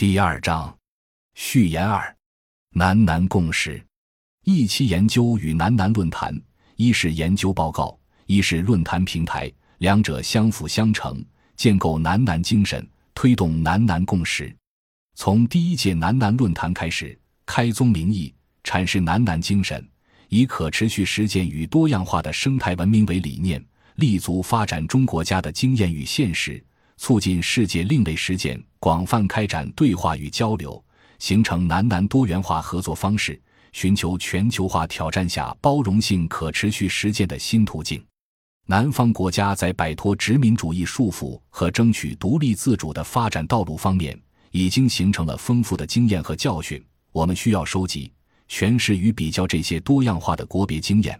[0.00, 0.74] 第二章
[1.34, 2.16] 序言二：
[2.72, 3.84] 南南共识。
[4.44, 6.34] 一期研究与南南论坛，
[6.76, 11.22] 一是研究报告，一是论坛平台，两者相辅相成，
[11.54, 14.56] 建构南南精神，推动南南共识。
[15.16, 17.14] 从第一届南南论坛开始，
[17.44, 19.86] 开宗明义阐释南南精神，
[20.30, 23.62] 以可持续实践与多样化的生态文明为理念，
[23.96, 26.64] 立足发展中国家的经验与现实。
[27.00, 30.84] 促进世界另类实践广泛开展对话与交流，
[31.18, 33.40] 形成南南多元化合作方式，
[33.72, 38.04] 寻求全球化挑战下包容性可持续实践的新途径。
[38.66, 44.20] 南方国家在摆脱殖民主义束缚和争取独立自主的发展道路方面，
[44.50, 46.84] 已经形成了丰富的经验和教训。
[47.12, 48.12] 我们需要收集、
[48.46, 51.18] 诠释与比较这些多样化的国别经验，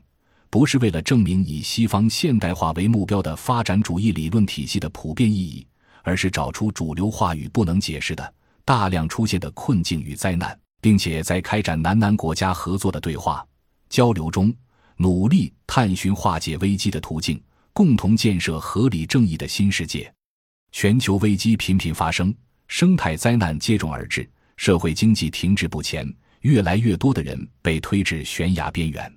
[0.50, 5.66] 不是为了证明以西方现代化为目标的发展主义理论体系的普遍意义。
[6.02, 13.46] 而是找出主流话语不能解释的大量出现的困境与灾难，并且在开展南南国家合作的对话
[13.88, 14.50] 交流中，
[14.96, 17.38] 努力探寻化解危机的途径，
[17.72, 20.10] 共同建设合理正义的新世界。
[20.72, 22.34] 全球危机频频发生，
[22.68, 29.12] 生态灾难接踵而至，社会经济停滞不前，越来越多的人被推至悬崖边缘，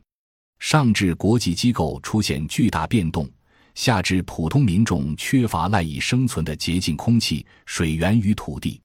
[0.63, 3.29] 上至国际机构出现巨大变动。
[3.75, 8.79] 下至普通民众缺乏赖以生存的洁净空气、水源与土地，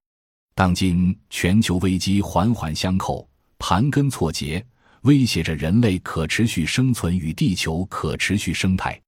[0.56, 3.28] 当今全球危机环环相扣、
[3.60, 4.64] 盘根错节，
[5.02, 9.00] 威胁着人类可持续生存与地球可持续生态。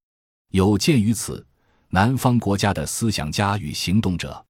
[0.52, 1.44] 有鉴于此，
[1.88, 4.46] 南方国家的思想家与行动者，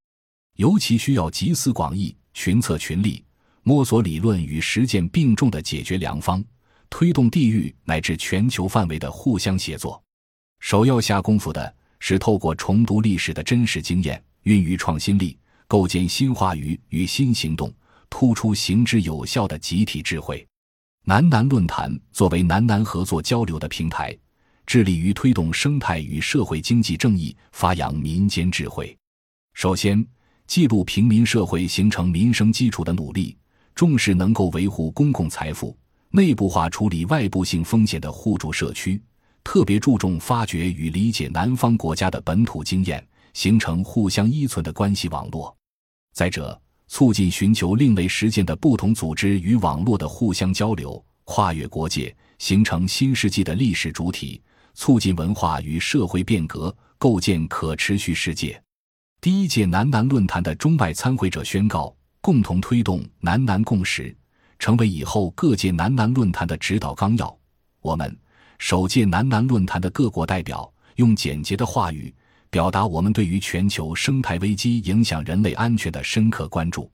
[0.56, 3.24] 尤其需要集思广益、群策群力，
[3.62, 6.44] 摸索理论与实践并重的解决良方，
[6.90, 10.02] 推动地域乃至全球范围的互相协作。
[10.58, 17.72] 首要下功夫的是透过重读历史的真实经验，孕育创新力，构建新话语与新行动，
[18.10, 20.46] 突出行之有效的集体智慧。
[21.06, 24.14] 南南论坛作为南南合作交流的平台，
[24.66, 28.94] 致力于推动生态与社会经济正义，发扬民间智慧。
[29.54, 30.06] 首先，
[30.46, 33.36] 记录平民社会形成民生基础的努力，
[33.74, 35.76] 重视能够维护公共财富、
[36.12, 39.00] 内部化处理外部性风险的互助社区。
[39.42, 45.56] 特别注重发掘与理解南方国家的本土经验，形成互相依存的关系网络。
[46.12, 54.42] 再者，促进寻求另类实践的不同组织与网络的互相交流，跨越国界，形成新世纪的历史主体，
[54.74, 58.60] 促进文化与社会变革，构建可持续世界。
[59.20, 64.14] 第一届南南论坛的中外参会者宣告，共同推动南南共识，
[64.60, 67.36] 成为以后各界南南论坛的指导纲要。
[67.80, 68.16] 我们。
[68.62, 72.14] 首届南南论坛的各国代表用简洁的话语
[72.50, 76.90] 表达我们对于全球生态危机影响人类安全的深刻关注。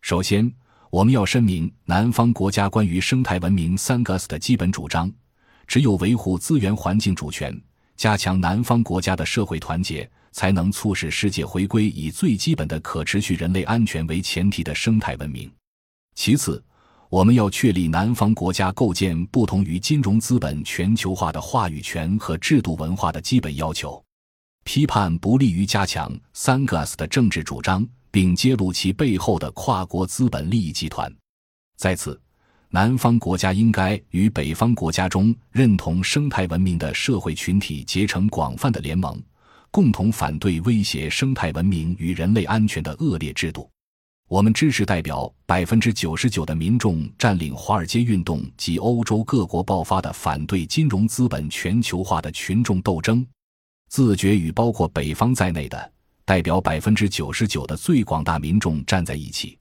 [0.00, 0.50] 首先，
[0.88, 5.12] 我们要声明南方国家关于生态文明三个 S 的基本主张：
[5.66, 7.54] 只有维护资源环境主权，
[7.94, 15.52] 加强南方国家的社会团结，才能促使世界回归以最基本的可持续人类安全为前提的生态文明。
[16.14, 16.64] 其次，
[17.12, 24.02] 我们要确立南方国家构建不同于金融资本全球化的话语权和制度文化的基本要求，
[24.64, 31.14] 批判不利于加强三个 S 的政治主张，并揭露其背后的跨国资本利益集团。
[31.76, 32.18] 在此，
[32.70, 39.22] 南方国家应该与北方国家中认同生态文明的社会群体结成广泛的联盟，
[39.70, 43.68] 共同反对威胁生态文明与人类安全的恶劣制度。
[44.32, 53.26] 我们支持代表百分之九十九的民众占领华尔街运动及欧洲各国爆发的反对金融资本全球化的群众斗争，
[53.90, 55.92] 自觉与包括北方在内的
[56.24, 59.58] 代表百分之九十九的最广大民众站在一起。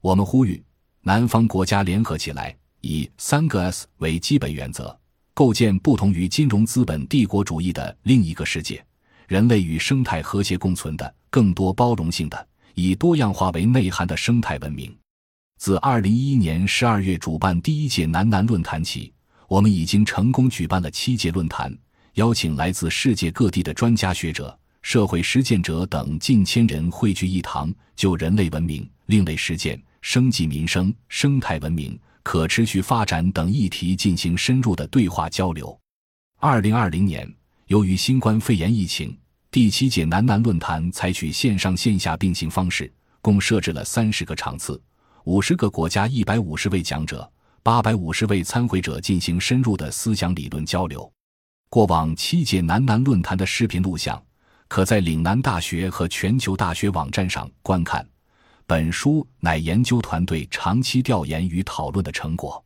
[0.00, 0.64] 我们呼吁
[1.02, 4.98] 南方国家联合起来，以三个 S 为基本原则，
[5.34, 8.82] 构建不同于金融资本帝国主义的另一个世界，
[9.28, 12.48] 人类与生态和谐共存的更多包容性的。
[12.76, 14.94] 以多样化为内涵的生态文明。
[15.58, 19.10] 自二零一一年十二月主办第一届南南论坛起，
[19.48, 21.74] 我们已经成功举办了七届论坛，
[22.14, 35.76] 邀请来自世界各地的专家学者、社会实践者等近千人汇聚一堂，就人类文明、另类实践、生计民生、生态文明、可持续发展等议题进行深入的对话交流。
[36.38, 37.26] 二零二零年，
[37.68, 39.16] 由于新冠肺炎疫情。
[39.56, 42.92] 第七届南南论坛采取线上线下并行方式，
[43.22, 44.78] 共设置了三十个场次，
[45.24, 47.26] 五十个国家，一百五十位讲者，
[47.62, 51.10] 八百五十位参会者进行深入的思想理论交流。
[51.70, 54.22] 过往七届南南论坛的视频录像，
[54.68, 58.06] 可在岭南大学和全球大学网站上观看。
[58.66, 62.62] 本书乃研究团队长期调研与讨论的成果。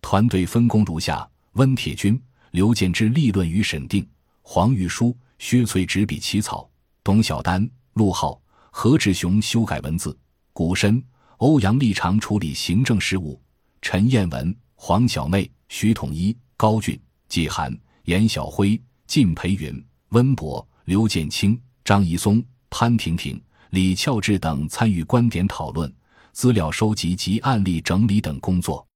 [0.00, 2.22] 团队分工如下：温铁军、
[2.52, 4.04] 刘建之立论与审定；
[4.42, 6.70] 黄玉书、薛翠执笔起草；
[7.02, 8.38] 董晓丹、陆浩、
[8.70, 10.14] 何志雄修改文字；
[10.52, 11.02] 古申、
[11.38, 13.40] 欧阳立长处理行政事务；
[13.80, 25.90] 陈彦文、黄小妹、徐统一、高俊、季寒、严晓辉、靳培云、温博、刘建清、张怡松、潘婷婷、李翘志等参与观点讨论、
[26.32, 28.86] 资料收集及案例整理等工作。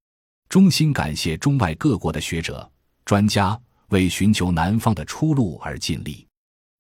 [0.51, 2.71] 衷心感谢中外各国的学者、
[3.07, 3.59] 专家
[3.89, 6.25] 为寻求南方的出路而尽力。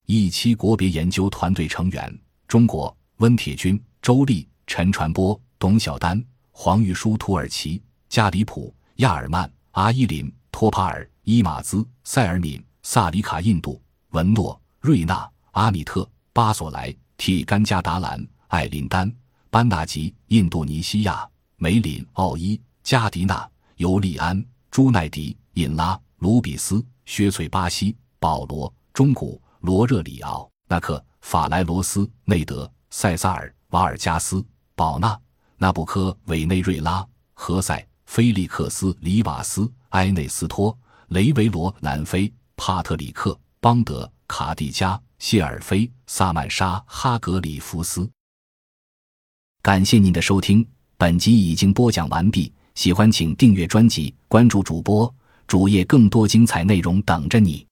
[0.06, 13.80] 一期国别研究团队成员：中国温铁军、周立、陈传波、董晓丹、黄玉书；土耳其加里普、亚尔曼、阿依林、托帕尔、伊马兹、塞尔敏、萨里卡；印度
[14.10, 19.10] 文诺、瑞纳、阿米特、巴索莱、替甘加达兰、艾林丹、
[19.50, 23.48] 班纳吉；印度尼西亚梅林、奥伊、加迪纳。
[23.76, 34.44] 尤利安、朱奈迪、尹拉、卢比斯、薛翠、巴西、保罗、中古、罗热里奥、纳克、法莱罗斯、内德、塞萨尔、瓦尔加斯、
[34.74, 35.18] 保纳、
[35.56, 37.02] 纳布科、委内瑞拉、
[37.32, 40.76] 何塞、菲利克斯、里瓦斯、埃内斯托、
[41.08, 48.06] 雷维罗、南非、帕特里克、邦德、卡蒂加、谢尔菲、萨曼莎、哈格里夫斯。
[49.62, 50.68] 感谢您的收听，
[50.98, 52.52] 本集已经播讲完毕。
[52.74, 55.10] 喜欢请订阅专辑，关注主播
[55.46, 57.66] 主页，更多精彩内容等着你。